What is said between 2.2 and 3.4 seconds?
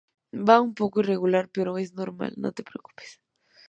no te preocupes.